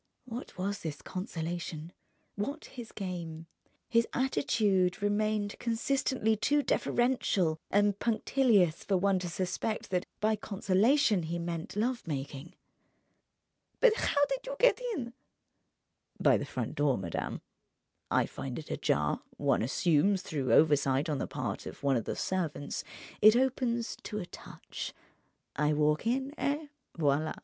What 0.25 0.57
was 0.57 0.79
this 0.79 1.03
consolation? 1.03 1.93
What 2.33 2.65
his 2.65 2.91
game? 2.91 3.45
His 3.87 4.07
attitude 4.13 4.99
remained 4.99 5.55
consistently 5.59 6.35
too 6.35 6.63
deferential 6.63 7.59
and 7.69 7.99
punctilious 7.99 8.83
for 8.83 8.97
one 8.97 9.19
to 9.19 9.29
suspect 9.29 9.91
that 9.91 10.07
by 10.19 10.35
consolation 10.35 11.21
he 11.21 11.37
meant 11.37 11.75
love 11.75 12.07
making. 12.07 12.55
"But 13.79 13.93
how 13.95 14.25
did 14.27 14.47
you 14.47 14.55
get 14.57 14.81
in?" 14.95 15.13
"By 16.19 16.35
the 16.35 16.45
front 16.45 16.73
door, 16.73 16.97
madame. 16.97 17.43
I 18.09 18.25
find 18.25 18.57
it 18.57 18.71
ajar—one 18.71 19.61
assumes, 19.61 20.23
through 20.23 20.51
oversight 20.51 21.09
on 21.09 21.19
the 21.19 21.27
part 21.27 21.67
of 21.67 21.83
one 21.83 21.95
of 21.95 22.05
the 22.05 22.15
servants—it 22.15 23.35
opens 23.35 23.95
to 23.97 24.17
a 24.17 24.25
touch, 24.25 24.95
I 25.55 25.73
walk 25.73 26.07
in—et 26.07 26.69
voila!" 26.97 27.33